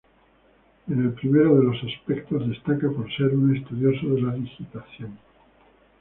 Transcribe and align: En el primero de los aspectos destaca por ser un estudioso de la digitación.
En 0.89 0.99
el 1.05 1.11
primero 1.13 1.55
de 1.59 1.63
los 1.63 1.77
aspectos 1.83 2.49
destaca 2.49 2.89
por 2.89 3.07
ser 3.15 3.35
un 3.37 3.55
estudioso 3.55 4.07
de 4.15 4.21
la 4.23 4.33
digitación. 4.33 5.15